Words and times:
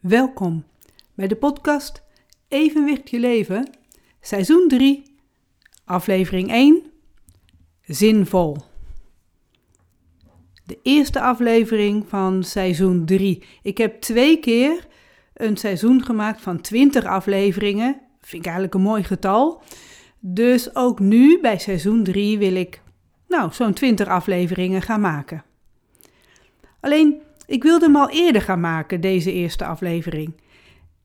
Welkom 0.00 0.64
bij 1.14 1.28
de 1.28 1.36
podcast 1.36 2.02
Evenwicht 2.48 3.10
je 3.10 3.18
leven, 3.18 3.70
seizoen 4.20 4.68
3, 4.68 5.02
aflevering 5.84 6.50
1, 6.50 6.82
zinvol. 7.82 8.56
De 10.64 10.78
eerste 10.82 11.20
aflevering 11.20 12.08
van 12.08 12.44
seizoen 12.44 13.04
3. 13.04 13.44
Ik 13.62 13.78
heb 13.78 14.00
twee 14.00 14.38
keer 14.38 14.86
een 15.34 15.56
seizoen 15.56 16.04
gemaakt 16.04 16.40
van 16.40 16.60
20 16.60 17.04
afleveringen. 17.04 18.00
Vind 18.20 18.42
ik 18.42 18.44
eigenlijk 18.44 18.74
een 18.74 18.82
mooi 18.82 19.04
getal. 19.04 19.62
Dus 20.18 20.74
ook 20.74 21.00
nu 21.00 21.40
bij 21.40 21.58
seizoen 21.58 22.04
3 22.04 22.38
wil 22.38 22.54
ik 22.54 22.82
nou, 23.28 23.52
zo'n 23.52 23.72
20 23.72 24.08
afleveringen 24.08 24.82
gaan 24.82 25.00
maken. 25.00 25.44
Alleen 26.80 27.22
ik 27.50 27.62
wilde 27.62 27.84
hem 27.84 27.96
al 27.96 28.10
eerder 28.10 28.42
gaan 28.42 28.60
maken, 28.60 29.00
deze 29.00 29.32
eerste 29.32 29.64
aflevering. 29.64 30.32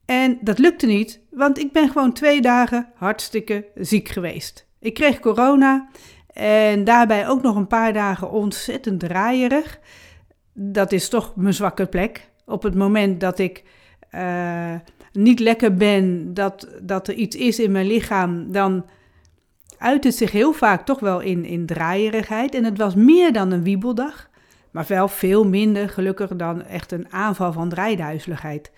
En 0.05 0.37
dat 0.41 0.57
lukte 0.57 0.85
niet, 0.85 1.19
want 1.31 1.59
ik 1.59 1.71
ben 1.71 1.89
gewoon 1.89 2.13
twee 2.13 2.41
dagen 2.41 2.87
hartstikke 2.95 3.65
ziek 3.75 4.09
geweest. 4.09 4.67
Ik 4.79 4.93
kreeg 4.93 5.19
corona 5.19 5.87
en 6.33 6.83
daarbij 6.83 7.27
ook 7.27 7.41
nog 7.41 7.55
een 7.55 7.67
paar 7.67 7.93
dagen 7.93 8.31
ontzettend 8.31 8.99
draaierig. 8.99 9.79
Dat 10.53 10.91
is 10.91 11.09
toch 11.09 11.35
mijn 11.35 11.53
zwakke 11.53 11.85
plek. 11.85 12.29
Op 12.45 12.63
het 12.63 12.75
moment 12.75 13.19
dat 13.19 13.39
ik 13.39 13.63
uh, 14.11 14.75
niet 15.11 15.39
lekker 15.39 15.73
ben, 15.73 16.33
dat, 16.33 16.67
dat 16.81 17.07
er 17.07 17.13
iets 17.13 17.35
is 17.35 17.59
in 17.59 17.71
mijn 17.71 17.87
lichaam, 17.87 18.51
dan 18.51 18.85
uit 19.77 20.03
het 20.03 20.15
zich 20.15 20.31
heel 20.31 20.53
vaak 20.53 20.85
toch 20.85 20.99
wel 20.99 21.19
in, 21.19 21.45
in 21.45 21.65
draaierigheid. 21.65 22.55
En 22.55 22.63
het 22.63 22.77
was 22.77 22.95
meer 22.95 23.33
dan 23.33 23.51
een 23.51 23.63
wiebeldag. 23.63 24.29
Maar 24.75 24.85
wel 24.87 25.07
veel 25.07 25.47
minder 25.47 25.89
gelukkig 25.89 26.29
dan 26.29 26.63
echt 26.63 26.91
een 26.91 27.11
aanval 27.11 27.53
van 27.53 27.69
draaiduizeligheid. 27.69 28.71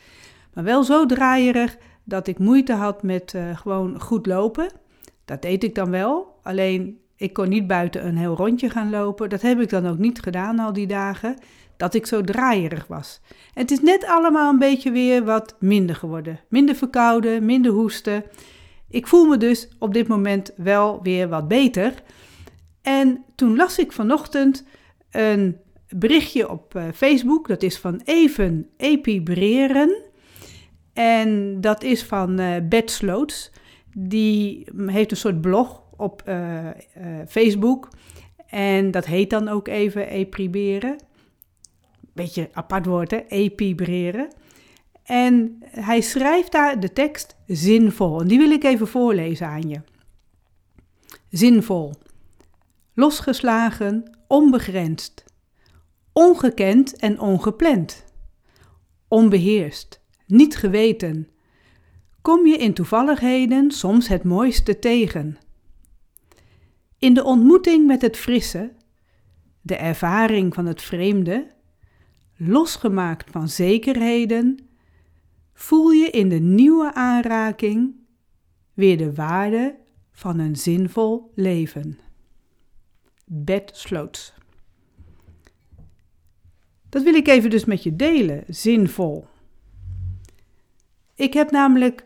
Maar 0.54 0.64
wel 0.64 0.84
zo 0.84 1.06
draaierig 1.06 1.78
dat 2.04 2.28
ik 2.28 2.40
moeite 2.40 2.74
had 2.74 3.04
met 3.04 3.34
uh, 3.34 3.58
gewoon 3.58 4.02
goed 4.02 4.26
lopen. 4.26 4.72
Dat 5.26 5.42
deed 5.42 5.64
ik 5.64 5.76
dan 5.76 5.92
wel. 5.92 6.40
Alleen 6.44 7.00
ik 7.16 7.34
kon 7.34 7.50
niet 7.50 7.68
buiten 7.68 8.08
een 8.08 8.18
heel 8.18 8.36
rondje 8.36 8.70
gaan 8.70 8.90
lopen. 8.90 9.30
Dat 9.30 9.42
heb 9.42 9.60
ik 9.60 9.70
dan 9.70 9.88
ook 9.88 9.98
niet 9.98 10.20
gedaan 10.20 10.60
al 10.60 10.74
die 10.74 10.88
dagen. 10.88 11.38
Dat 11.78 11.94
ik 11.94 12.06
zo 12.06 12.22
draaierig 12.22 12.88
was. 12.88 13.22
Het 13.54 13.72
is 13.72 13.80
net 13.82 14.06
allemaal 14.06 14.52
een 14.52 14.60
beetje 14.60 14.92
weer 14.92 15.24
wat 15.24 15.56
minder 15.60 15.96
geworden. 15.96 16.40
Minder 16.50 16.76
verkouden, 16.76 17.46
minder 17.46 17.72
hoesten. 17.72 18.24
Ik 18.90 19.08
voel 19.08 19.26
me 19.26 19.38
dus 19.38 19.68
op 19.80 19.94
dit 19.94 20.08
moment 20.08 20.52
wel 20.56 21.00
weer 21.04 21.30
wat 21.30 21.48
beter. 21.48 21.94
En 22.82 23.24
toen 23.36 23.56
las 23.56 23.80
ik 23.80 23.92
vanochtend 23.92 24.66
een 25.12 25.58
berichtje 25.90 26.50
op 26.50 26.76
uh, 26.76 26.84
Facebook. 26.94 27.48
Dat 27.48 27.64
is 27.64 27.78
van 27.78 28.02
Even 28.06 28.70
Epibreren. 28.78 30.02
En 30.94 31.62
dat 31.62 31.84
is 31.84 32.04
van 32.04 32.40
uh, 32.40 32.82
Sloots. 32.86 33.52
Die 33.94 34.68
heeft 34.86 35.12
een 35.12 35.18
soort 35.18 35.42
blog 35.42 35.82
op 35.98 36.24
uh, 36.28 36.68
Facebook. 37.28 37.90
En 38.48 38.92
dat 38.92 39.06
heet 39.06 39.30
dan 39.30 39.48
ook 39.48 39.68
even 39.68 40.10
epibreren. 40.10 40.96
Beetje 42.14 42.50
apart 42.54 42.86
woord, 42.86 43.12
hè? 43.12 43.20
Epibreren. 43.28 44.28
En 45.04 45.58
hij 45.62 46.02
schrijft 46.02 46.52
daar 46.52 46.80
de 46.80 46.94
tekst 46.94 47.36
zinvol. 47.48 48.22
En 48.22 48.28
die 48.28 48.38
wil 48.38 48.52
ik 48.52 48.64
even 48.64 48.88
voorlezen 48.88 49.48
aan 49.48 49.70
je. 49.70 49.82
Zinvol. 51.30 51.94
Losgeslagen, 52.94 54.18
onbegrensd 54.28 55.27
ongekend 56.18 56.96
en 56.96 57.20
ongepland, 57.20 58.06
onbeheerst, 59.08 60.02
niet 60.26 60.56
geweten. 60.56 61.28
Kom 62.22 62.48
je 62.48 62.58
in 62.58 62.74
toevalligheden 62.74 63.72
soms 63.72 64.08
het 64.08 64.24
mooiste 64.24 64.80
tegen. 64.80 65.38
In 66.98 67.14
de 67.14 67.24
ontmoeting 67.24 67.88
met 67.88 68.02
het 68.02 68.18
frisse, 68.18 68.72
de 69.62 69.76
ervaring 69.76 70.54
van 70.54 70.66
het 70.66 70.82
vreemde, 70.82 71.52
losgemaakt 72.38 73.32
van 73.32 73.50
zekerheden, 73.50 74.58
voel 75.54 75.90
je 75.90 76.10
in 76.10 76.30
de 76.30 76.40
nieuwe 76.40 76.94
aanraking 76.94 77.96
weer 78.74 78.98
de 78.98 79.14
waarde 79.14 79.76
van 80.12 80.40
een 80.40 80.56
zinvol 80.56 81.32
leven. 81.36 82.00
Bed 83.26 83.72
Sloots 83.74 84.37
dat 86.90 87.04
wil 87.04 87.14
ik 87.14 87.28
even 87.28 87.50
dus 87.50 87.66
met 87.66 87.84
je 87.84 87.96
delen, 87.96 88.44
zinvol. 88.48 89.26
Ik 91.16 91.34
heb 91.34 91.52
namelijk 91.52 92.06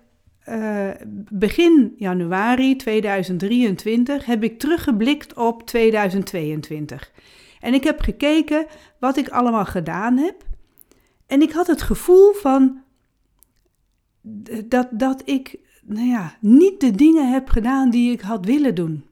uh, 0.49 0.89
begin 1.29 1.93
januari 1.97 2.75
2023 2.75 4.25
heb 4.25 4.43
ik 4.43 4.59
teruggeblikt 4.59 5.33
op 5.33 5.65
2022. 5.65 7.11
En 7.59 7.73
ik 7.73 7.83
heb 7.83 7.99
gekeken 7.99 8.65
wat 8.99 9.17
ik 9.17 9.29
allemaal 9.29 9.65
gedaan 9.65 10.17
heb. 10.17 10.35
En 11.27 11.41
ik 11.41 11.51
had 11.51 11.67
het 11.67 11.81
gevoel 11.81 12.33
van 12.33 12.81
dat, 14.65 14.87
dat 14.91 15.21
ik 15.25 15.59
nou 15.83 16.07
ja, 16.07 16.35
niet 16.39 16.79
de 16.79 16.91
dingen 16.91 17.31
heb 17.31 17.49
gedaan 17.49 17.89
die 17.89 18.11
ik 18.11 18.21
had 18.21 18.45
willen 18.45 18.75
doen. 18.75 19.05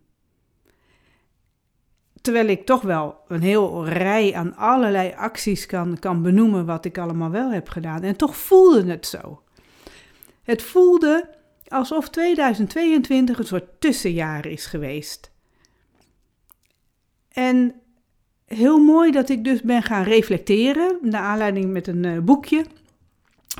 Terwijl 2.21 2.47
ik 2.47 2.65
toch 2.65 2.81
wel 2.81 3.15
een 3.27 3.41
heel 3.41 3.87
rij 3.87 4.33
aan 4.33 4.55
allerlei 4.55 5.13
acties 5.15 5.65
kan, 5.65 5.99
kan 5.99 6.21
benoemen 6.21 6.65
wat 6.65 6.85
ik 6.85 6.97
allemaal 6.97 7.29
wel 7.29 7.51
heb 7.51 7.69
gedaan. 7.69 8.03
En 8.03 8.15
toch 8.15 8.35
voelde 8.35 8.91
het 8.91 9.05
zo. 9.05 9.41
Het 10.43 10.61
voelde 10.61 11.29
alsof 11.67 12.09
2022 12.09 13.39
een 13.39 13.45
soort 13.45 13.81
tussenjaar 13.81 14.45
is 14.45 14.65
geweest. 14.65 15.31
En 17.29 17.75
heel 18.45 18.77
mooi 18.77 19.11
dat 19.11 19.29
ik 19.29 19.43
dus 19.43 19.61
ben 19.61 19.83
gaan 19.83 20.03
reflecteren, 20.03 20.97
naar 21.01 21.21
aanleiding 21.21 21.71
met 21.71 21.87
een 21.87 22.03
uh, 22.03 22.19
boekje, 22.19 22.65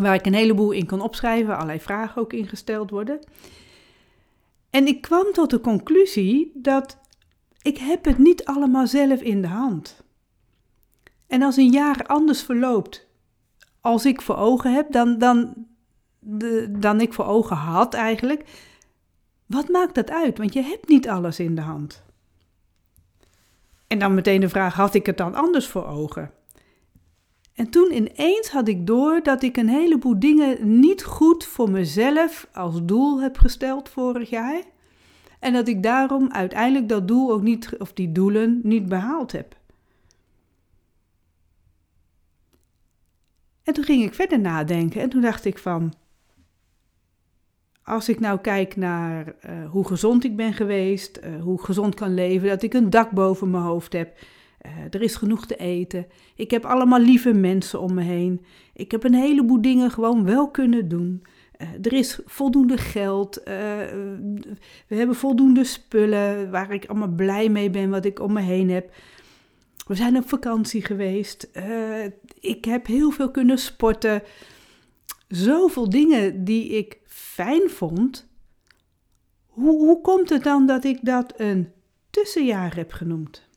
waar 0.02 0.16
ik 0.16 0.26
een 0.26 0.34
heleboel 0.34 0.72
in 0.72 0.86
kan 0.86 1.02
opschrijven, 1.02 1.54
allerlei 1.54 1.80
vragen 1.80 2.22
ook 2.22 2.34
ingesteld 2.34 2.90
worden. 2.90 3.20
En 4.70 4.88
ik 4.88 5.02
kwam 5.02 5.32
tot 5.32 5.50
de 5.50 5.62
conclusie 5.62 6.52
dat 6.54 6.98
ik 7.62 7.78
heb 7.78 8.06
het 8.06 8.18
niet 8.18 8.46
allemaal 8.46 8.88
zelf 8.88 9.22
in 9.22 9.42
de 9.42 9.48
hand. 9.48 10.04
En 11.28 11.42
als 11.42 11.58
een 11.58 11.72
jaar 11.72 12.06
anders 12.06 12.44
verloopt, 12.44 13.08
als 13.82 14.06
ik 14.06 14.22
voor 14.22 14.36
ogen 14.36 14.74
heb, 14.74 14.92
dan, 14.92 15.18
dan, 15.18 15.54
dan 16.70 17.02
ik 17.02 17.14
voor 17.14 17.26
ogen 17.26 17.56
had 17.56 17.94
eigenlijk, 17.94 18.44
wat 19.46 19.70
maakt 19.70 19.96
dat 19.96 20.12
uit? 20.12 20.38
Want 20.38 20.54
je 20.54 20.62
hebt 20.62 20.88
niet 20.88 21.10
alles 21.10 21.40
in 21.40 21.56
de 21.56 21.62
hand. 21.62 22.04
En 23.88 24.00
dan 24.00 24.14
meteen 24.14 24.42
de 24.42 24.50
vraag, 24.50 24.76
had 24.76 24.94
ik 24.94 25.06
het 25.06 25.18
dan 25.18 25.36
anders 25.36 25.68
voor 25.68 25.86
ogen? 25.86 26.32
En 27.54 27.70
toen 27.70 27.94
ineens 27.94 28.50
had 28.50 28.68
ik 28.68 28.88
door 28.88 29.24
dat 29.24 29.44
ik 29.44 29.58
een 29.58 29.70
heleboel 29.70 30.20
dingen 30.20 30.80
niet 30.80 31.04
goed 31.04 31.46
voor 31.46 31.72
mezelf 31.72 32.48
als 32.54 32.86
doel 32.86 33.22
heb 33.22 33.38
gesteld 33.38 33.90
vorig 33.90 34.30
jaar. 34.30 34.62
En 35.40 35.54
dat 35.54 35.68
ik 35.68 35.84
daarom 35.84 36.32
uiteindelijk 36.32 36.90
dat 36.90 37.08
doel 37.08 37.32
ook 37.32 37.42
niet, 37.42 37.78
of 37.78 37.94
die 37.94 38.12
doelen 38.12 38.60
niet 38.64 38.90
behaald 38.90 39.32
heb. 39.32 39.58
En 43.64 43.74
toen 43.74 43.84
ging 43.84 44.04
ik 44.04 44.14
verder 44.14 44.40
nadenken 44.40 45.02
en 45.02 45.10
toen 45.10 45.22
dacht 45.22 45.46
ik 45.46 45.58
van, 45.58 45.94
als 47.84 48.10
ik 48.10 48.20
nou 48.20 48.40
kijk 48.40 48.76
naar 48.76 49.36
uh, 49.46 49.70
hoe 49.70 49.88
gezond 49.88 50.24
ik 50.24 50.36
ben 50.36 50.54
geweest, 50.54 51.20
uh, 51.24 51.42
hoe 51.42 51.64
gezond 51.64 51.96
kan 51.96 52.14
leven, 52.14 52.48
dat 52.50 52.64
ik 52.64 52.74
een 52.74 52.90
dak 52.90 53.12
boven 53.12 53.50
mijn 53.50 53.64
hoofd 53.64 53.94
heb, 53.94 54.18
uh, 54.66 54.72
er 54.90 55.02
is 55.02 55.16
genoeg 55.16 55.46
te 55.46 55.56
eten, 55.56 56.08
ik 56.36 56.52
heb 56.52 56.66
allemaal 56.66 57.00
lieve 57.00 57.34
mensen 57.34 57.82
om 57.82 57.94
me 57.94 58.02
heen, 58.02 58.46
ik 58.74 58.92
heb 58.92 59.04
een 59.04 59.14
heleboel 59.14 59.62
dingen 59.62 59.92
gewoon 59.92 60.24
wel 60.24 60.52
kunnen 60.52 60.88
doen. 60.88 61.24
Eh, 61.60 61.68
er 61.82 61.94
is 61.94 62.20
voldoende 62.26 62.78
geld. 62.78 63.40
Uh, 63.40 63.46
we 64.88 64.96
hebben 64.96 65.16
voldoende 65.16 65.64
spullen 65.64 66.52
waar 66.52 66.72
ik 66.72 66.86
allemaal 66.86 67.16
blij 67.16 67.50
mee 67.50 67.70
ben, 67.70 67.90
wat 67.90 68.06
ik 68.06 68.20
om 68.20 68.34
me 68.34 68.42
heen 68.42 68.70
heb. 68.70 68.94
We 69.88 69.96
zijn 69.96 70.18
op 70.18 70.30
vakantie 70.30 70.82
geweest. 70.86 71.50
Uh, 71.54 72.06
ik 72.40 72.66
heb 72.66 72.86
heel 72.86 73.12
veel 73.12 73.32
kunnen 73.32 73.58
sporten. 73.58 74.24
Zoveel 75.28 75.90
dingen 75.90 76.44
die 76.44 76.70
ik 76.70 77.00
fijn 77.06 77.70
vond. 77.70 78.28
Hoe, 79.48 79.86
hoe 79.86 80.02
komt 80.02 80.30
het 80.30 80.44
dan 80.44 80.66
dat 80.66 80.84
ik 80.84 81.00
dat 81.02 81.34
een 81.38 81.72
tussenjaar 82.10 82.76
heb 82.76 82.92
genoemd? 82.92 83.48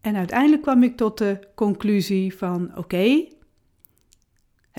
En 0.00 0.16
uiteindelijk 0.16 0.62
kwam 0.62 0.82
ik 0.82 0.96
tot 0.96 1.18
de 1.18 1.38
conclusie 1.54 2.36
van 2.36 2.76
oké, 2.76 3.26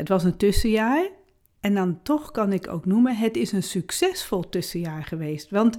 het 0.02 0.10
was 0.10 0.24
een 0.24 0.38
tussenjaar 0.38 1.10
en 1.60 1.74
dan 1.74 2.02
toch 2.04 2.32
kan 2.32 2.54
ik 2.54 2.68
ook 2.68 2.86
noemen, 2.86 3.16
het 3.16 3.38
is 3.38 3.52
een 3.52 3.64
succesvol 3.64 4.50
tussenjaar 4.50 5.04
geweest. 5.04 5.50
Want 5.50 5.78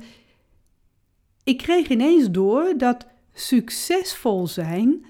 ik 1.45 1.59
kreeg 1.59 1.89
ineens 1.89 2.31
door 2.31 2.75
dat 2.77 3.07
succesvol 3.33 4.47
zijn 4.47 5.05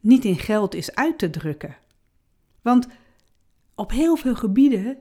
niet 0.00 0.24
in 0.24 0.38
geld 0.38 0.74
is 0.74 0.94
uit 0.94 1.18
te 1.18 1.30
drukken. 1.30 1.76
Want 2.62 2.86
op 3.74 3.90
heel 3.90 4.16
veel 4.16 4.34
gebieden 4.34 4.98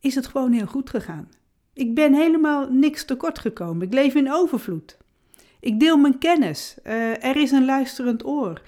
is 0.00 0.14
het 0.14 0.26
gewoon 0.26 0.52
heel 0.52 0.66
goed 0.66 0.90
gegaan. 0.90 1.28
Ik 1.72 1.94
ben 1.94 2.14
helemaal 2.14 2.70
niks 2.70 3.04
tekort 3.04 3.38
gekomen. 3.38 3.86
Ik 3.86 3.92
leef 3.92 4.14
in 4.14 4.32
overvloed. 4.32 4.96
Ik 5.60 5.80
deel 5.80 5.96
mijn 5.96 6.18
kennis. 6.18 6.76
Uh, 6.82 7.24
er 7.24 7.36
is 7.36 7.50
een 7.50 7.64
luisterend 7.64 8.24
oor. 8.24 8.62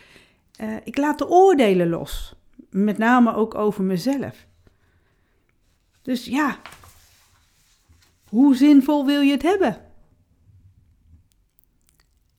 Uh, 0.61 0.77
ik 0.85 0.97
laat 0.97 1.19
de 1.19 1.29
oordelen 1.29 1.89
los. 1.89 2.37
Met 2.85 2.99
name 2.99 3.35
ook 3.35 3.55
over 3.55 3.85
mezelf. 3.85 4.47
Dus 6.03 6.25
ja, 6.25 6.59
hoe 8.29 8.57
zinvol 8.57 9.07
wil 9.07 9.21
je 9.21 9.33
het 9.33 9.43
hebben? 9.43 9.77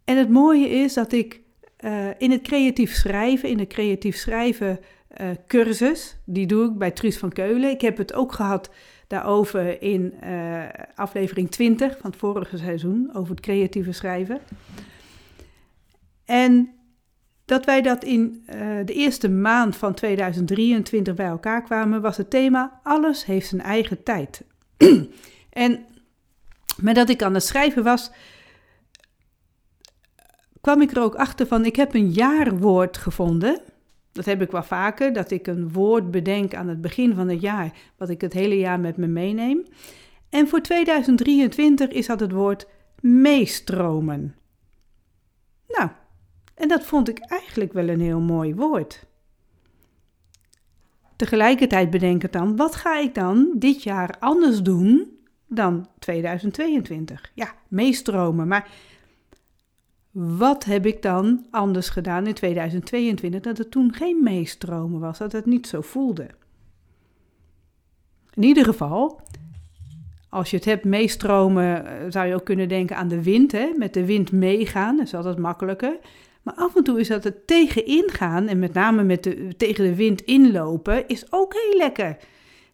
En 0.04 0.18
het 0.18 0.30
mooie 0.30 0.70
is 0.70 0.94
dat 0.94 1.12
ik 1.12 1.42
uh, 1.80 2.10
in 2.18 2.32
het 2.32 2.42
creatief 2.42 2.94
schrijven, 2.94 3.50
in 3.50 3.58
de 3.58 3.68
creatief 3.68 4.16
schrijven 4.16 4.80
uh, 5.22 5.28
cursus, 5.48 6.18
die 6.26 6.48
doe 6.48 6.70
ik 6.70 6.78
bij 6.78 6.92
Truus 6.92 7.18
van 7.18 7.32
Keulen. 7.32 7.70
Ik 7.70 7.82
heb 7.82 7.98
het 7.98 8.14
ook 8.14 8.34
gehad 8.34 8.70
daarover 9.08 9.82
in 9.82 10.14
uh, 10.24 10.64
aflevering 10.96 11.52
20 11.52 11.98
van 11.98 12.10
het 12.10 12.20
vorige 12.20 12.58
seizoen, 12.58 13.10
over 13.14 13.30
het 13.30 13.40
creatieve 13.40 13.92
schrijven. 13.92 14.40
En 16.26 16.77
dat 17.48 17.66
wij 17.66 17.82
dat 17.82 18.04
in 18.04 18.44
de 18.86 18.94
eerste 18.94 19.30
maand 19.30 19.76
van 19.76 19.94
2023 19.94 21.14
bij 21.14 21.26
elkaar 21.26 21.64
kwamen, 21.64 22.02
was 22.02 22.18
het 22.18 22.30
thema 22.30 22.80
Alles 22.84 23.26
heeft 23.26 23.48
zijn 23.48 23.62
eigen 23.62 24.04
tijd. 24.04 24.44
en 25.50 25.86
met 26.78 26.96
dat 26.96 27.10
ik 27.10 27.24
aan 27.24 27.34
het 27.34 27.44
schrijven 27.44 27.84
was, 27.84 28.12
kwam 30.62 30.82
ik 30.82 30.92
er 30.92 31.02
ook 31.02 31.16
achter 31.16 31.48
van, 31.48 31.66
ik 31.66 31.76
heb 31.76 31.94
een 31.94 32.12
jaarwoord 32.12 32.98
gevonden. 32.98 33.62
Dat 34.12 34.26
heb 34.26 34.42
ik 34.42 34.52
wel 34.52 34.64
vaker, 34.64 35.14
dat 35.14 35.32
ik 35.32 35.48
een 35.48 35.72
woord 35.72 36.12
bedenk 36.12 36.56
aan 36.56 36.68
het 36.68 36.82
begin 36.82 37.16
van 37.16 37.28
het 37.28 37.42
jaar, 37.42 37.72
wat 37.98 38.10
ik 38.10 38.22
het 38.22 38.34
hele 38.34 38.58
jaar 38.58 38.80
met 38.80 38.98
me 38.98 39.08
meeneem. 39.08 39.66
En 40.30 40.48
voor 40.48 40.62
2023 40.62 41.90
is 41.90 42.08
dat 42.08 42.20
het 42.20 42.32
woord 42.32 42.68
meestromen. 43.02 44.36
Nou, 45.68 45.90
en 46.58 46.68
dat 46.68 46.84
vond 46.84 47.10
ik 47.10 47.20
eigenlijk 47.20 47.74
wel 47.74 47.90
een 47.90 48.02
heel 48.02 48.20
mooi 48.20 48.56
woord. 48.56 49.06
Tegelijkertijd 51.16 51.90
bedenk 51.90 52.24
ik 52.24 52.32
dan, 52.32 52.56
wat 52.56 52.76
ga 52.76 53.00
ik 53.00 53.16
dan 53.16 53.52
dit 53.56 53.84
jaar 53.84 54.16
anders 54.20 54.62
doen 54.62 55.18
dan 55.48 55.88
2022? 56.00 57.32
Ja, 57.34 57.54
meestromen, 57.68 58.48
maar 58.48 58.70
wat 60.12 60.64
heb 60.64 60.86
ik 60.86 61.02
dan 61.02 61.46
anders 61.52 61.90
gedaan 61.90 62.28
in 62.28 62.34
2022 62.34 63.42
dat 63.42 63.58
het 63.58 63.72
toen 63.72 63.94
geen 63.94 64.24
meestromen 64.24 65.00
was, 65.00 65.18
dat 65.18 65.32
het 65.32 65.46
niet 65.46 65.68
zo 65.68 65.82
voelde? 65.82 66.28
In 68.34 68.44
ieder 68.44 68.64
geval, 68.64 69.22
als 70.30 70.50
je 70.50 70.56
het 70.56 70.66
hebt 70.66 70.86
meestromen, 70.86 71.86
eh, 71.86 72.06
zou 72.10 72.28
je 72.28 72.34
ook 72.34 72.46
kunnen 72.46 72.70
denken 72.70 72.96
aan 72.96 73.08
de 73.08 73.24
wind. 73.24 73.52
Hè? 73.52 73.72
Met 73.78 73.94
de 73.94 74.06
wind 74.06 74.32
meegaan, 74.32 74.98
dat 74.98 75.06
is 75.06 75.14
altijd 75.14 75.38
makkelijker. 75.38 75.98
Maar 76.48 76.56
af 76.56 76.76
en 76.76 76.84
toe 76.84 77.00
is 77.00 77.08
dat 77.08 77.24
het 77.24 77.48
tegenin 77.48 78.10
gaan 78.12 78.48
en 78.48 78.60
met 78.60 78.74
name 78.74 79.04
met 79.04 79.24
de, 79.24 79.48
tegen 79.58 79.84
de 79.84 79.96
wind 79.96 80.22
inlopen, 80.22 81.08
is 81.08 81.32
ook 81.32 81.54
heel 81.54 81.78
lekker. 81.78 82.18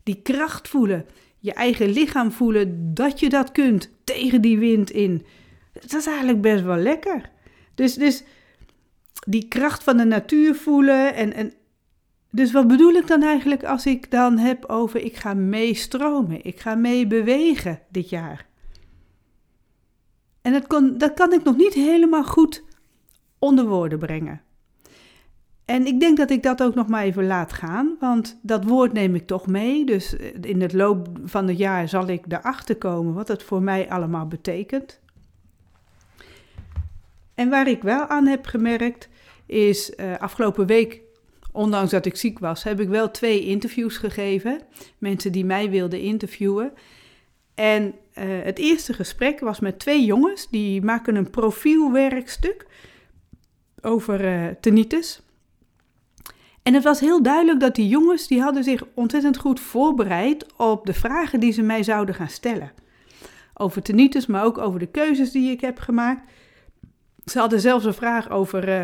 Die 0.03 0.21
kracht 0.21 0.67
voelen, 0.67 1.05
je 1.39 1.53
eigen 1.53 1.89
lichaam 1.89 2.31
voelen 2.31 2.93
dat 2.93 3.19
je 3.19 3.29
dat 3.29 3.51
kunt 3.51 3.89
tegen 4.03 4.41
die 4.41 4.57
wind 4.57 4.91
in. 4.91 5.25
Dat 5.73 5.93
is 5.93 6.05
eigenlijk 6.05 6.41
best 6.41 6.63
wel 6.63 6.77
lekker. 6.77 7.29
Dus, 7.75 7.93
dus 7.93 8.23
die 9.27 9.47
kracht 9.47 9.83
van 9.83 9.97
de 9.97 10.05
natuur 10.05 10.55
voelen. 10.55 11.15
En, 11.15 11.33
en, 11.33 11.53
dus 12.31 12.51
wat 12.51 12.67
bedoel 12.67 12.93
ik 12.93 13.07
dan 13.07 13.23
eigenlijk 13.23 13.63
als 13.63 13.85
ik 13.85 14.11
dan 14.11 14.37
heb 14.37 14.65
over 14.65 15.01
ik 15.03 15.15
ga 15.15 15.33
meestromen, 15.33 16.45
ik 16.45 16.59
ga 16.59 16.75
mee 16.75 17.07
bewegen 17.07 17.79
dit 17.89 18.09
jaar? 18.09 18.45
En 20.41 20.51
dat, 20.51 20.67
kon, 20.67 20.97
dat 20.97 21.13
kan 21.13 21.33
ik 21.33 21.43
nog 21.43 21.57
niet 21.57 21.73
helemaal 21.73 22.23
goed 22.23 22.63
onder 23.43 23.65
woorden 23.65 23.99
brengen. 23.99 24.41
En 25.65 25.85
ik 25.85 25.99
denk 25.99 26.17
dat 26.17 26.29
ik 26.29 26.43
dat 26.43 26.63
ook 26.63 26.75
nog 26.75 26.87
maar 26.87 27.03
even 27.03 27.27
laat 27.27 27.53
gaan, 27.53 27.95
want 27.99 28.39
dat 28.41 28.63
woord 28.63 28.93
neem 28.93 29.15
ik 29.15 29.27
toch 29.27 29.47
mee. 29.47 29.85
Dus 29.85 30.15
in 30.41 30.61
het 30.61 30.73
loop 30.73 31.07
van 31.23 31.47
het 31.47 31.57
jaar 31.57 31.89
zal 31.89 32.07
ik 32.07 32.25
erachter 32.27 32.75
komen 32.75 33.13
wat 33.13 33.27
het 33.27 33.43
voor 33.43 33.61
mij 33.61 33.89
allemaal 33.89 34.27
betekent. 34.27 34.99
En 37.35 37.49
waar 37.49 37.67
ik 37.67 37.81
wel 37.81 38.07
aan 38.07 38.25
heb 38.25 38.45
gemerkt, 38.45 39.09
is 39.45 39.93
uh, 39.97 40.17
afgelopen 40.17 40.65
week, 40.65 41.01
ondanks 41.51 41.91
dat 41.91 42.05
ik 42.05 42.15
ziek 42.15 42.39
was, 42.39 42.63
heb 42.63 42.79
ik 42.79 42.89
wel 42.89 43.11
twee 43.11 43.45
interviews 43.45 43.97
gegeven. 43.97 44.61
Mensen 44.97 45.31
die 45.31 45.45
mij 45.45 45.69
wilden 45.69 45.99
interviewen. 45.99 46.71
En 47.55 47.83
uh, 47.83 47.93
het 48.43 48.59
eerste 48.59 48.93
gesprek 48.93 49.39
was 49.39 49.59
met 49.59 49.79
twee 49.79 50.05
jongens, 50.05 50.49
die 50.49 50.81
maken 50.81 51.15
een 51.15 51.29
profielwerkstuk 51.29 52.65
over 53.83 54.21
uh. 54.21 54.47
En 56.63 56.73
het 56.73 56.83
was 56.83 56.99
heel 56.99 57.23
duidelijk 57.23 57.59
dat 57.59 57.75
die 57.75 57.87
jongens, 57.87 58.27
die 58.27 58.41
hadden 58.41 58.63
zich 58.63 58.83
ontzettend 58.93 59.37
goed 59.37 59.59
voorbereid 59.59 60.45
op 60.57 60.85
de 60.85 60.93
vragen 60.93 61.39
die 61.39 61.51
ze 61.51 61.61
mij 61.61 61.83
zouden 61.83 62.15
gaan 62.15 62.29
stellen. 62.29 62.71
Over 63.53 63.81
tinnitus, 63.81 64.25
maar 64.25 64.43
ook 64.43 64.57
over 64.57 64.79
de 64.79 64.85
keuzes 64.85 65.31
die 65.31 65.51
ik 65.51 65.61
heb 65.61 65.79
gemaakt. 65.79 66.31
Ze 67.25 67.39
hadden 67.39 67.59
zelfs 67.59 67.85
een 67.85 67.93
vraag 67.93 68.29
over 68.29 68.69
uh, 68.69 68.83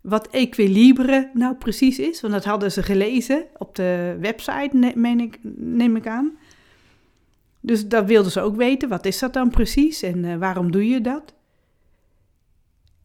wat 0.00 0.28
equilibre 0.28 1.30
nou 1.34 1.54
precies 1.54 1.98
is, 1.98 2.20
want 2.20 2.32
dat 2.32 2.44
hadden 2.44 2.72
ze 2.72 2.82
gelezen 2.82 3.44
op 3.56 3.74
de 3.74 4.16
website, 4.20 4.92
neem 5.54 5.96
ik, 5.96 6.06
aan. 6.06 6.36
Dus 7.60 7.88
dat 7.88 8.06
wilden 8.06 8.32
ze 8.32 8.40
ook 8.40 8.56
weten, 8.56 8.88
wat 8.88 9.04
is 9.04 9.18
dat 9.18 9.32
dan 9.32 9.50
precies 9.50 10.02
en 10.02 10.24
uh, 10.24 10.36
waarom 10.36 10.70
doe 10.70 10.88
je 10.88 11.00
dat? 11.00 11.34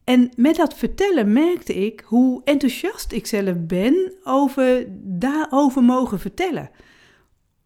En 0.04 0.30
met 0.36 0.56
dat 0.56 0.74
vertellen 0.74 1.32
merkte 1.32 1.74
ik 1.74 2.02
hoe 2.06 2.40
enthousiast 2.44 3.12
ik 3.12 3.26
zelf 3.26 3.56
ben 3.58 4.12
over 4.24 4.86
daarover 5.02 5.82
mogen 5.82 6.20
vertellen. 6.20 6.70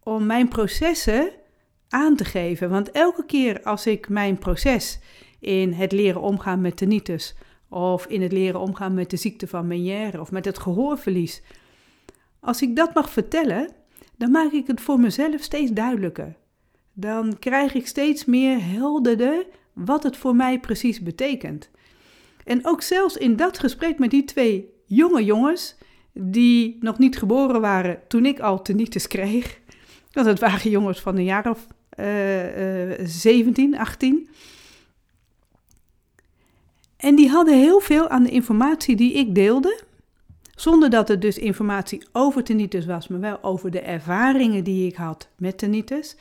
Om 0.03 0.25
mijn 0.25 0.47
processen 0.47 1.31
aan 1.89 2.15
te 2.15 2.25
geven. 2.25 2.69
Want 2.69 2.91
elke 2.91 3.25
keer 3.25 3.63
als 3.63 3.85
ik 3.85 4.09
mijn 4.09 4.37
proces 4.37 4.99
in 5.39 5.73
het 5.73 5.91
leren 5.91 6.21
omgaan 6.21 6.61
met 6.61 6.77
tinnitus 6.77 7.35
of 7.69 8.05
in 8.05 8.21
het 8.21 8.31
leren 8.31 8.59
omgaan 8.59 8.93
met 8.93 9.09
de 9.09 9.17
ziekte 9.17 9.47
van 9.47 9.67
Meniere 9.67 10.19
of 10.19 10.31
met 10.31 10.45
het 10.45 10.59
gehoorverlies. 10.59 11.41
Als 12.39 12.61
ik 12.61 12.75
dat 12.75 12.93
mag 12.93 13.09
vertellen, 13.09 13.69
dan 14.17 14.31
maak 14.31 14.51
ik 14.51 14.67
het 14.67 14.81
voor 14.81 14.99
mezelf 14.99 15.41
steeds 15.41 15.71
duidelijker. 15.71 16.35
Dan 16.93 17.39
krijg 17.39 17.73
ik 17.73 17.87
steeds 17.87 18.25
meer 18.25 18.63
helderder 18.63 19.45
wat 19.73 20.03
het 20.03 20.17
voor 20.17 20.35
mij 20.35 20.59
precies 20.59 21.01
betekent. 21.01 21.69
En 22.47 22.65
ook 22.65 22.81
zelfs 22.81 23.17
in 23.17 23.35
dat 23.35 23.59
gesprek 23.59 23.99
met 23.99 24.09
die 24.09 24.23
twee 24.23 24.69
jonge 24.85 25.23
jongens, 25.23 25.75
die 26.13 26.77
nog 26.79 26.97
niet 26.97 27.17
geboren 27.17 27.61
waren 27.61 27.99
toen 28.07 28.25
ik 28.25 28.39
al 28.39 28.61
tinnitus 28.61 29.07
kreeg, 29.07 29.59
want 30.11 30.27
het 30.27 30.39
waren 30.39 30.69
jongens 30.69 30.99
van 30.99 31.17
een 31.17 31.23
jaar 31.23 31.49
of 31.49 31.67
uh, 31.99 32.99
uh, 32.99 33.05
17, 33.05 33.77
18. 33.77 34.29
En 36.97 37.15
die 37.15 37.29
hadden 37.29 37.59
heel 37.59 37.79
veel 37.79 38.09
aan 38.09 38.23
de 38.23 38.31
informatie 38.31 38.95
die 38.95 39.13
ik 39.13 39.35
deelde, 39.35 39.81
zonder 40.55 40.89
dat 40.89 41.07
het 41.07 41.21
dus 41.21 41.37
informatie 41.37 42.05
over 42.11 42.43
tinnitus 42.43 42.85
was, 42.85 43.07
maar 43.07 43.19
wel 43.19 43.43
over 43.43 43.71
de 43.71 43.81
ervaringen 43.81 44.63
die 44.63 44.87
ik 44.87 44.95
had 44.95 45.29
met 45.37 45.57
tinnitus. 45.57 46.15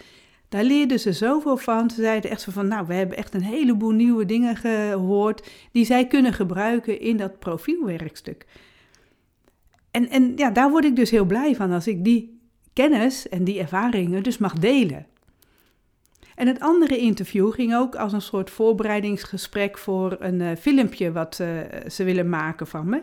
Daar 0.49 0.65
leerden 0.65 1.01
ze 1.01 1.13
zoveel 1.13 1.57
van. 1.57 1.91
Ze 1.91 2.03
zeiden 2.03 2.31
echt 2.31 2.45
van, 2.45 2.69
nou, 2.69 2.87
we 2.87 2.95
hebben 2.95 3.17
echt 3.17 3.35
een 3.35 3.43
heleboel 3.43 3.91
nieuwe 3.91 4.25
dingen 4.25 4.57
gehoord 4.57 5.49
die 5.73 5.85
zij 5.85 6.07
kunnen 6.07 6.33
gebruiken 6.33 7.01
in 7.01 7.17
dat 7.17 7.39
profielwerkstuk. 7.39 8.47
En, 9.91 10.09
en 10.09 10.33
ja, 10.37 10.51
daar 10.51 10.71
word 10.71 10.85
ik 10.85 10.97
dus 10.97 11.11
heel 11.11 11.25
blij 11.25 11.55
van 11.55 11.73
als 11.73 11.87
ik 11.87 12.05
die 12.05 12.41
kennis 12.73 13.29
en 13.29 13.45
die 13.45 13.61
ervaringen 13.61 14.23
dus 14.23 14.39
mag 14.39 14.53
delen. 14.53 15.07
En 16.35 16.47
het 16.47 16.61
andere 16.61 16.99
interview 16.99 17.53
ging 17.53 17.75
ook 17.75 17.95
als 17.95 18.13
een 18.13 18.23
soort 18.23 18.51
voorbereidingsgesprek 18.51 19.79
voor 19.79 20.17
een 20.19 20.41
uh, 20.41 20.51
filmpje 20.61 21.13
wat 21.13 21.39
uh, 21.41 21.49
ze 21.89 22.05
willen 22.05 22.29
maken 22.29 22.67
van 22.67 22.89
me. 22.89 23.03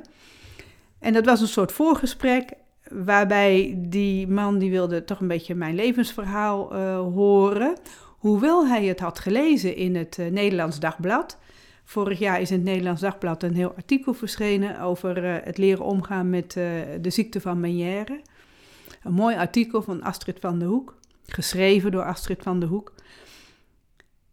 En 0.99 1.13
dat 1.13 1.25
was 1.25 1.41
een 1.41 1.47
soort 1.47 1.71
voorgesprek 1.71 2.51
waarbij 2.89 3.75
die 3.77 4.27
man 4.27 4.57
die 4.57 4.71
wilde 4.71 5.03
toch 5.03 5.19
een 5.19 5.27
beetje 5.27 5.55
mijn 5.55 5.75
levensverhaal 5.75 6.75
uh, 6.75 6.97
horen. 6.99 7.75
Hoewel 8.17 8.67
hij 8.67 8.85
het 8.85 8.99
had 8.99 9.19
gelezen 9.19 9.75
in 9.75 9.95
het 9.95 10.17
Nederlands 10.31 10.79
Dagblad. 10.79 11.37
Vorig 11.83 12.19
jaar 12.19 12.41
is 12.41 12.51
in 12.51 12.57
het 12.57 12.65
Nederlands 12.65 13.01
Dagblad 13.01 13.43
een 13.43 13.55
heel 13.55 13.73
artikel 13.75 14.13
verschenen 14.13 14.79
over 14.79 15.23
het 15.23 15.57
leren 15.57 15.85
omgaan 15.85 16.29
met 16.29 16.51
de 17.01 17.09
ziekte 17.09 17.41
van 17.41 17.59
Meniere. 17.59 18.21
Een 19.03 19.13
mooi 19.13 19.35
artikel 19.35 19.81
van 19.81 20.03
Astrid 20.03 20.37
van 20.39 20.59
der 20.59 20.67
Hoek, 20.67 20.95
geschreven 21.25 21.91
door 21.91 22.03
Astrid 22.03 22.43
van 22.43 22.59
der 22.59 22.69
Hoek. 22.69 22.93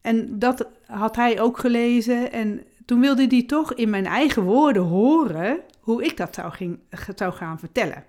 En 0.01 0.39
dat 0.39 0.69
had 0.87 1.17
hij 1.17 1.41
ook 1.41 1.59
gelezen. 1.59 2.33
En 2.33 2.63
toen 2.85 3.01
wilde 3.01 3.27
hij 3.29 3.43
toch 3.43 3.75
in 3.75 3.91
mijn 3.91 4.07
eigen 4.07 4.43
woorden 4.43 4.83
horen 4.83 5.61
hoe 5.81 6.05
ik 6.05 6.17
dat 6.17 6.35
zou, 6.35 6.53
ging, 6.53 6.79
zou 7.15 7.33
gaan 7.33 7.59
vertellen. 7.59 8.05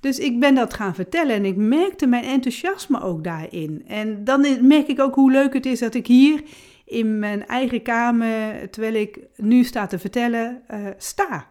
Dus 0.00 0.18
ik 0.18 0.40
ben 0.40 0.54
dat 0.54 0.74
gaan 0.74 0.94
vertellen 0.94 1.34
en 1.34 1.44
ik 1.44 1.56
merkte 1.56 2.06
mijn 2.06 2.24
enthousiasme 2.24 3.02
ook 3.02 3.24
daarin. 3.24 3.84
En 3.86 4.24
dan 4.24 4.66
merk 4.66 4.88
ik 4.88 5.00
ook 5.00 5.14
hoe 5.14 5.30
leuk 5.30 5.52
het 5.52 5.66
is 5.66 5.78
dat 5.78 5.94
ik 5.94 6.06
hier 6.06 6.42
in 6.84 7.18
mijn 7.18 7.46
eigen 7.46 7.82
kamer, 7.82 8.70
terwijl 8.70 8.94
ik 8.94 9.18
nu 9.36 9.64
sta 9.64 9.86
te 9.86 9.98
vertellen, 9.98 10.62
uh, 10.70 10.86
sta. 10.96 11.46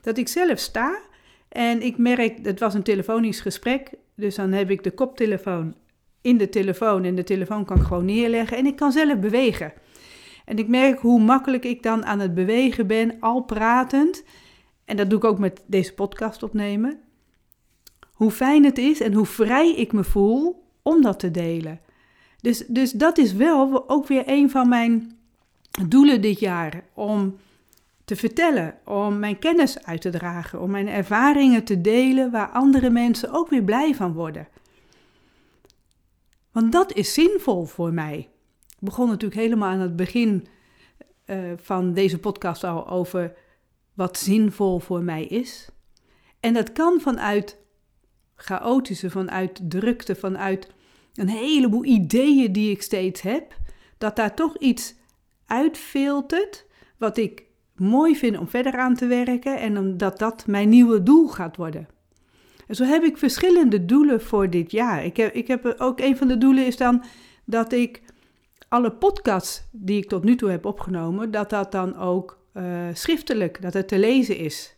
Dat 0.00 0.18
ik 0.18 0.28
zelf 0.28 0.58
sta 0.58 0.98
en 1.48 1.82
ik 1.82 1.98
merk, 1.98 2.38
het 2.42 2.60
was 2.60 2.74
een 2.74 2.82
telefonisch 2.82 3.40
gesprek, 3.40 3.90
dus 4.14 4.34
dan 4.34 4.52
heb 4.52 4.70
ik 4.70 4.84
de 4.84 4.90
koptelefoon 4.90 5.74
in 6.20 6.38
de 6.38 6.48
telefoon 6.48 7.04
en 7.04 7.14
de 7.14 7.24
telefoon 7.24 7.64
kan 7.64 7.76
ik 7.76 7.82
gewoon 7.82 8.04
neerleggen 8.04 8.56
en 8.56 8.66
ik 8.66 8.76
kan 8.76 8.92
zelf 8.92 9.18
bewegen. 9.18 9.72
En 10.44 10.58
ik 10.58 10.68
merk 10.68 10.98
hoe 10.98 11.20
makkelijk 11.20 11.64
ik 11.64 11.82
dan 11.82 12.04
aan 12.04 12.20
het 12.20 12.34
bewegen 12.34 12.86
ben, 12.86 13.16
al 13.20 13.40
pratend. 13.40 14.24
En 14.84 14.96
dat 14.96 15.10
doe 15.10 15.18
ik 15.18 15.24
ook 15.24 15.38
met 15.38 15.62
deze 15.66 15.94
podcast 15.94 16.42
opnemen. 16.42 17.00
Hoe 18.16 18.30
fijn 18.30 18.64
het 18.64 18.78
is 18.78 19.00
en 19.00 19.12
hoe 19.12 19.26
vrij 19.26 19.74
ik 19.74 19.92
me 19.92 20.04
voel 20.04 20.64
om 20.82 21.02
dat 21.02 21.18
te 21.18 21.30
delen. 21.30 21.80
Dus, 22.40 22.64
dus 22.68 22.92
dat 22.92 23.18
is 23.18 23.32
wel 23.32 23.88
ook 23.88 24.06
weer 24.06 24.22
een 24.26 24.50
van 24.50 24.68
mijn 24.68 25.18
doelen 25.88 26.22
dit 26.22 26.40
jaar. 26.40 26.84
Om 26.94 27.36
te 28.04 28.16
vertellen, 28.16 28.78
om 28.84 29.18
mijn 29.18 29.38
kennis 29.38 29.84
uit 29.84 30.00
te 30.00 30.10
dragen, 30.10 30.60
om 30.60 30.70
mijn 30.70 30.88
ervaringen 30.88 31.64
te 31.64 31.80
delen 31.80 32.30
waar 32.30 32.50
andere 32.50 32.90
mensen 32.90 33.32
ook 33.32 33.48
weer 33.48 33.62
blij 33.62 33.94
van 33.94 34.12
worden. 34.12 34.48
Want 36.52 36.72
dat 36.72 36.92
is 36.92 37.14
zinvol 37.14 37.64
voor 37.64 37.92
mij. 37.92 38.28
Ik 38.68 38.76
begon 38.78 39.08
natuurlijk 39.08 39.40
helemaal 39.40 39.70
aan 39.70 39.80
het 39.80 39.96
begin 39.96 40.46
uh, 41.26 41.52
van 41.56 41.92
deze 41.92 42.18
podcast 42.18 42.64
al 42.64 42.88
over 42.88 43.34
wat 43.94 44.18
zinvol 44.18 44.78
voor 44.78 45.02
mij 45.02 45.24
is. 45.24 45.68
En 46.40 46.54
dat 46.54 46.72
kan 46.72 47.00
vanuit 47.00 47.64
chaotische, 48.36 49.10
vanuit 49.10 49.60
drukte, 49.68 50.14
vanuit 50.14 50.68
een 51.14 51.28
heleboel 51.28 51.84
ideeën 51.84 52.52
die 52.52 52.70
ik 52.70 52.82
steeds 52.82 53.20
heb, 53.20 53.54
dat 53.98 54.16
daar 54.16 54.34
toch 54.34 54.58
iets 54.58 54.94
uitfiltert 55.46 56.66
wat 56.96 57.16
ik 57.16 57.44
mooi 57.74 58.16
vind 58.16 58.38
om 58.38 58.48
verder 58.48 58.78
aan 58.78 58.94
te 58.94 59.06
werken 59.06 59.58
en 59.58 59.78
omdat 59.78 60.18
dat 60.18 60.46
mijn 60.46 60.68
nieuwe 60.68 61.02
doel 61.02 61.28
gaat 61.28 61.56
worden. 61.56 61.88
En 62.66 62.74
zo 62.74 62.84
heb 62.84 63.02
ik 63.02 63.18
verschillende 63.18 63.84
doelen 63.84 64.22
voor 64.22 64.50
dit 64.50 64.70
jaar. 64.70 65.04
Ik 65.04 65.16
heb, 65.16 65.34
ik 65.34 65.46
heb 65.46 65.74
ook 65.78 66.00
een 66.00 66.16
van 66.16 66.28
de 66.28 66.38
doelen 66.38 66.66
is 66.66 66.76
dan 66.76 67.04
dat 67.44 67.72
ik 67.72 68.02
alle 68.68 68.92
podcasts 68.92 69.68
die 69.72 70.02
ik 70.02 70.08
tot 70.08 70.24
nu 70.24 70.36
toe 70.36 70.50
heb 70.50 70.64
opgenomen, 70.64 71.30
dat 71.30 71.50
dat 71.50 71.72
dan 71.72 71.96
ook 71.96 72.38
uh, 72.54 72.86
schriftelijk, 72.92 73.62
dat 73.62 73.72
het 73.72 73.88
te 73.88 73.98
lezen 73.98 74.36
is. 74.36 74.75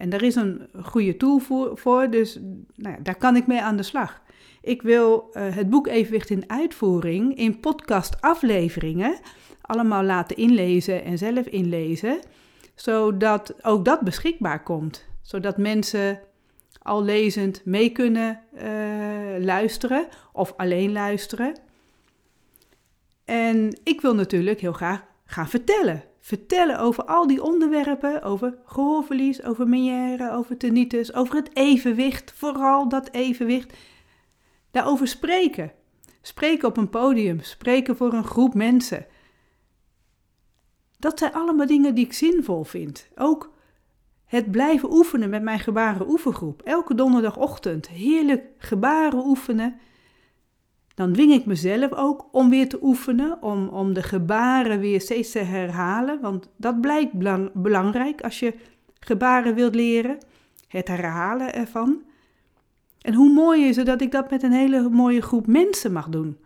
En 0.00 0.10
daar 0.10 0.22
is 0.22 0.34
een 0.34 0.68
goede 0.82 1.16
tool 1.16 1.38
voor, 1.74 2.10
dus 2.10 2.38
nou 2.74 2.94
ja, 2.96 3.02
daar 3.02 3.16
kan 3.16 3.36
ik 3.36 3.46
mee 3.46 3.60
aan 3.60 3.76
de 3.76 3.82
slag. 3.82 4.22
Ik 4.62 4.82
wil 4.82 5.30
uh, 5.32 5.54
het 5.54 5.70
boek 5.70 5.86
Evenwicht 5.86 6.30
in 6.30 6.44
Uitvoering 6.46 7.36
in 7.36 7.60
podcast-afleveringen 7.60 9.18
allemaal 9.60 10.02
laten 10.02 10.36
inlezen 10.36 11.04
en 11.04 11.18
zelf 11.18 11.46
inlezen, 11.46 12.20
zodat 12.74 13.64
ook 13.64 13.84
dat 13.84 14.00
beschikbaar 14.00 14.62
komt. 14.62 15.04
Zodat 15.22 15.56
mensen 15.56 16.20
al 16.82 17.04
lezend 17.04 17.64
mee 17.64 17.90
kunnen 17.90 18.40
uh, 18.54 18.62
luisteren 19.44 20.08
of 20.32 20.54
alleen 20.56 20.92
luisteren. 20.92 21.58
En 23.24 23.80
ik 23.84 24.00
wil 24.00 24.14
natuurlijk 24.14 24.60
heel 24.60 24.72
graag 24.72 25.04
gaan 25.24 25.48
vertellen. 25.48 26.02
Vertellen 26.20 26.78
over 26.78 27.04
al 27.04 27.26
die 27.26 27.42
onderwerpen, 27.42 28.22
over 28.22 28.58
gehoorverlies, 28.64 29.42
over 29.42 29.68
meniere, 29.68 30.32
over 30.32 30.56
tinnitus, 30.56 31.14
over 31.14 31.34
het 31.34 31.56
evenwicht, 31.56 32.32
vooral 32.32 32.88
dat 32.88 33.08
evenwicht. 33.12 33.72
Daarover 34.70 35.08
spreken. 35.08 35.72
Spreken 36.22 36.68
op 36.68 36.76
een 36.76 36.88
podium, 36.88 37.40
spreken 37.40 37.96
voor 37.96 38.12
een 38.12 38.24
groep 38.24 38.54
mensen. 38.54 39.06
Dat 40.98 41.18
zijn 41.18 41.32
allemaal 41.32 41.66
dingen 41.66 41.94
die 41.94 42.04
ik 42.04 42.12
zinvol 42.12 42.64
vind. 42.64 43.08
Ook 43.14 43.52
het 44.24 44.50
blijven 44.50 44.92
oefenen 44.92 45.30
met 45.30 45.42
mijn 45.42 45.58
gebaren 45.58 46.08
oefengroep. 46.08 46.62
Elke 46.62 46.94
donderdagochtend 46.94 47.88
heerlijk 47.88 48.44
gebaren 48.58 49.26
oefenen. 49.26 49.80
Dan 51.00 51.12
dwing 51.12 51.32
ik 51.32 51.46
mezelf 51.46 51.92
ook 51.92 52.28
om 52.32 52.50
weer 52.50 52.68
te 52.68 52.78
oefenen, 52.82 53.42
om, 53.42 53.68
om 53.68 53.92
de 53.92 54.02
gebaren 54.02 54.80
weer 54.80 55.00
steeds 55.00 55.30
te 55.30 55.38
herhalen. 55.38 56.20
Want 56.20 56.48
dat 56.56 56.80
blijkt 56.80 57.12
belangrijk 57.52 58.20
als 58.20 58.40
je 58.40 58.54
gebaren 58.98 59.54
wilt 59.54 59.74
leren. 59.74 60.18
Het 60.68 60.88
herhalen 60.88 61.54
ervan. 61.54 62.02
En 63.00 63.14
hoe 63.14 63.32
mooi 63.32 63.64
is 63.64 63.76
het 63.76 63.86
dat 63.86 64.00
ik 64.00 64.12
dat 64.12 64.30
met 64.30 64.42
een 64.42 64.52
hele 64.52 64.88
mooie 64.88 65.22
groep 65.22 65.46
mensen 65.46 65.92
mag 65.92 66.08
doen. 66.08 66.38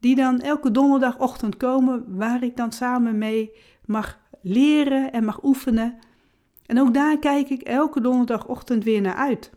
Die 0.00 0.16
dan 0.16 0.40
elke 0.40 0.70
donderdagochtend 0.70 1.56
komen, 1.56 2.04
waar 2.16 2.42
ik 2.42 2.56
dan 2.56 2.72
samen 2.72 3.18
mee 3.18 3.50
mag 3.84 4.18
leren 4.42 5.12
en 5.12 5.24
mag 5.24 5.44
oefenen. 5.44 5.98
En 6.66 6.80
ook 6.80 6.94
daar 6.94 7.18
kijk 7.18 7.50
ik 7.50 7.62
elke 7.62 8.00
donderdagochtend 8.00 8.84
weer 8.84 9.00
naar 9.00 9.16
uit. 9.16 9.50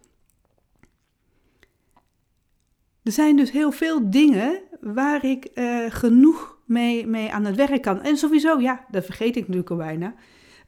Er 3.08 3.14
zijn 3.14 3.36
dus 3.36 3.52
heel 3.52 3.72
veel 3.72 4.10
dingen 4.10 4.60
waar 4.82 5.26
ik 5.26 5.48
uh, 5.56 5.86
genoeg 5.90 6.58
mee, 6.66 7.08
mee 7.08 7.32
aan 7.32 7.46
het 7.46 7.56
werk 7.56 7.82
kan. 7.82 8.02
En 8.02 8.18
sowieso, 8.18 8.60
ja, 8.60 8.86
dat 8.92 9.06
vergeet 9.06 9.36
ik 9.36 9.42
natuurlijk 9.42 9.70
al 9.70 9.78
bijna, 9.78 10.14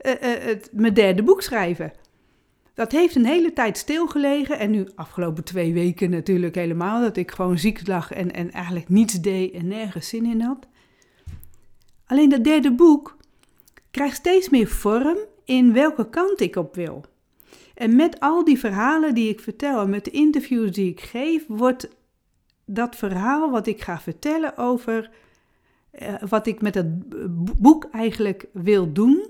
uh, 0.05 0.12
uh, 0.12 0.17
het, 0.22 0.69
mijn 0.74 0.93
derde 0.93 1.24
boek 1.24 1.41
schrijven. 1.41 1.91
Dat 2.74 2.91
heeft 2.91 3.15
een 3.15 3.25
hele 3.25 3.53
tijd 3.53 3.77
stilgelegen 3.77 4.60
en 4.60 4.72
nu 4.72 4.88
afgelopen 4.96 5.43
twee 5.43 5.74
weken 5.74 6.10
natuurlijk 6.10 6.55
helemaal, 6.55 7.01
dat 7.01 7.17
ik 7.17 7.31
gewoon 7.31 7.58
ziek 7.58 7.88
lag 7.88 8.12
en, 8.12 8.34
en 8.34 8.51
eigenlijk 8.51 8.89
niets 8.89 9.22
deed 9.22 9.53
en 9.53 9.67
nergens 9.67 10.08
zin 10.08 10.25
in 10.25 10.41
had. 10.41 10.67
Alleen 12.05 12.29
dat 12.29 12.43
derde 12.43 12.72
boek 12.72 13.17
krijgt 13.91 14.15
steeds 14.15 14.50
meer 14.50 14.67
vorm 14.67 15.17
in 15.46 15.74
welke 15.74 16.10
kant 16.10 16.41
ik 16.41 16.55
op 16.55 16.75
wil. 16.75 17.05
En 17.74 17.96
met 17.96 18.19
al 18.19 18.43
die 18.43 18.60
verhalen 18.60 19.13
die 19.13 19.29
ik 19.29 19.39
vertel 19.39 19.81
en 19.81 19.89
met 19.89 20.05
de 20.05 20.12
interviews 20.12 20.72
die 20.72 20.89
ik 20.89 21.01
geef, 21.01 21.46
wordt 21.48 21.98
dat 22.69 22.95
verhaal 22.95 23.51
wat 23.51 23.67
ik 23.67 23.81
ga 23.81 23.99
vertellen 23.99 24.57
over 24.57 25.09
uh, 26.01 26.13
wat 26.29 26.47
ik 26.47 26.61
met 26.61 26.75
het 26.75 27.09
boek 27.61 27.88
eigenlijk 27.91 28.45
wil 28.51 28.93
doen, 28.93 29.25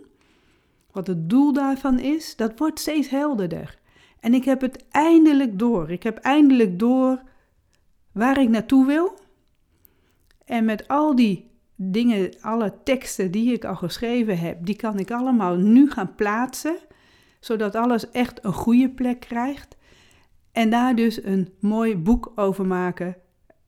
wat 0.91 1.07
het 1.07 1.29
doel 1.29 1.53
daarvan 1.53 1.99
is, 1.99 2.35
dat 2.35 2.59
wordt 2.59 2.79
steeds 2.79 3.09
helderder. 3.09 3.77
En 4.19 4.33
ik 4.33 4.45
heb 4.45 4.61
het 4.61 4.85
eindelijk 4.91 5.59
door. 5.59 5.91
Ik 5.91 6.03
heb 6.03 6.17
eindelijk 6.17 6.79
door 6.79 7.21
waar 8.11 8.41
ik 8.41 8.49
naartoe 8.49 8.85
wil. 8.85 9.17
En 10.45 10.65
met 10.65 10.87
al 10.87 11.15
die 11.15 11.49
dingen, 11.75 12.33
alle 12.41 12.73
teksten 12.83 13.31
die 13.31 13.53
ik 13.53 13.65
al 13.65 13.75
geschreven 13.75 14.39
heb, 14.39 14.65
die 14.65 14.75
kan 14.75 14.99
ik 14.99 15.11
allemaal 15.11 15.55
nu 15.55 15.91
gaan 15.91 16.15
plaatsen, 16.15 16.75
zodat 17.39 17.75
alles 17.75 18.11
echt 18.11 18.45
een 18.45 18.53
goede 18.53 18.89
plek 18.89 19.19
krijgt. 19.19 19.77
En 20.51 20.69
daar 20.69 20.95
dus 20.95 21.23
een 21.23 21.53
mooi 21.59 21.97
boek 21.97 22.31
over 22.35 22.65
maken, 22.65 23.15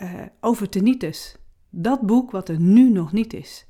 uh, 0.02 0.22
over 0.40 0.70
tinnitus. 0.70 1.36
Dat 1.70 2.02
boek 2.02 2.32
wat 2.32 2.50
er 2.50 2.60
nu 2.60 2.90
nog 2.90 3.12
niet 3.12 3.34
is. 3.34 3.66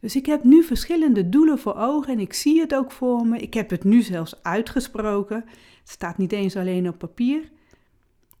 Dus 0.00 0.16
ik 0.16 0.26
heb 0.26 0.44
nu 0.44 0.62
verschillende 0.62 1.28
doelen 1.28 1.58
voor 1.58 1.74
ogen 1.76 2.12
en 2.12 2.18
ik 2.18 2.32
zie 2.32 2.60
het 2.60 2.74
ook 2.74 2.92
voor 2.92 3.26
me. 3.26 3.38
Ik 3.38 3.54
heb 3.54 3.70
het 3.70 3.84
nu 3.84 4.02
zelfs 4.02 4.42
uitgesproken. 4.42 5.44
Het 5.80 5.90
staat 5.90 6.18
niet 6.18 6.32
eens 6.32 6.56
alleen 6.56 6.88
op 6.88 6.98
papier. 6.98 7.50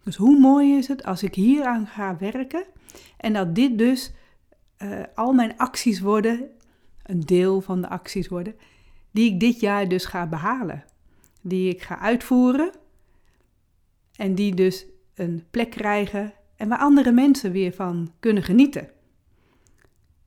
Dus 0.04 0.16
hoe 0.16 0.38
mooi 0.38 0.76
is 0.76 0.88
het 0.88 1.04
als 1.04 1.22
ik 1.22 1.34
hieraan 1.34 1.86
ga 1.86 2.16
werken 2.16 2.64
en 3.16 3.32
dat 3.32 3.54
dit 3.54 3.78
dus 3.78 4.12
uh, 4.78 5.02
al 5.14 5.32
mijn 5.32 5.56
acties 5.56 6.00
worden, 6.00 6.50
een 7.02 7.20
deel 7.20 7.60
van 7.60 7.80
de 7.80 7.88
acties 7.88 8.28
worden, 8.28 8.54
die 9.10 9.32
ik 9.32 9.40
dit 9.40 9.60
jaar 9.60 9.88
dus 9.88 10.04
ga 10.04 10.26
behalen. 10.26 10.84
Die 11.42 11.70
ik 11.74 11.82
ga 11.82 11.98
uitvoeren 11.98 12.70
en 14.16 14.34
die 14.34 14.54
dus 14.54 14.86
een 15.18 15.44
plek 15.50 15.70
krijgen 15.70 16.32
en 16.56 16.68
waar 16.68 16.78
andere 16.78 17.12
mensen 17.12 17.52
weer 17.52 17.72
van 17.72 18.12
kunnen 18.20 18.42
genieten. 18.42 18.90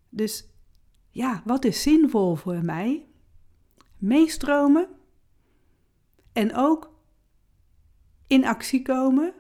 Dus 0.09 0.47
ja, 1.09 1.41
wat 1.45 1.65
is 1.65 1.81
zinvol 1.81 2.35
voor 2.35 2.63
mij? 2.63 3.05
Meestromen 3.97 4.87
en 6.33 6.55
ook 6.55 6.93
in 8.27 8.45
actie 8.45 8.81
komen 8.81 9.33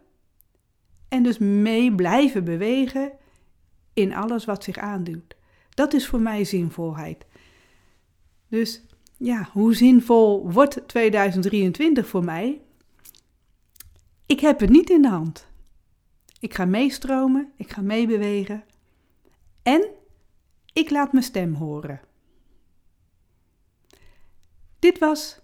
en 1.07 1.23
dus 1.23 1.37
mee 1.37 1.95
blijven 1.95 2.43
bewegen 2.43 3.11
in 3.93 4.13
alles 4.13 4.45
wat 4.45 4.63
zich 4.63 4.77
aandoet. 4.77 5.35
Dat 5.69 5.93
is 5.93 6.07
voor 6.07 6.21
mij 6.21 6.43
zinvolheid. 6.43 7.25
Dus 8.47 8.83
ja, 9.17 9.49
hoe 9.51 9.75
zinvol 9.75 10.51
wordt 10.51 10.87
2023 10.87 12.07
voor 12.07 12.23
mij? 12.23 12.61
Ik 14.29 14.39
heb 14.39 14.59
het 14.59 14.69
niet 14.69 14.89
in 14.89 15.01
de 15.01 15.09
hand. 15.09 15.47
Ik 16.39 16.53
ga 16.53 16.65
meestromen, 16.65 17.51
ik 17.55 17.71
ga 17.71 17.81
meebewegen 17.81 18.63
en 19.63 19.89
ik 20.73 20.89
laat 20.89 21.11
mijn 21.11 21.23
stem 21.23 21.53
horen. 21.53 22.01
Dit 24.79 24.99
was 24.99 25.39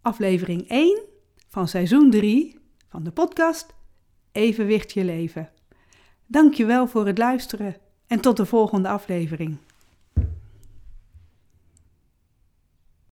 aflevering 0.00 0.68
1 0.68 1.02
van 1.48 1.68
seizoen 1.68 2.10
3 2.10 2.58
van 2.88 3.04
de 3.04 3.10
podcast 3.10 3.74
Evenwicht 4.32 4.92
je 4.92 5.04
leven. 5.04 5.50
Dankjewel 6.26 6.86
voor 6.88 7.06
het 7.06 7.18
luisteren 7.18 7.76
en 8.06 8.20
tot 8.20 8.36
de 8.36 8.46
volgende 8.46 8.88
aflevering. 8.88 9.56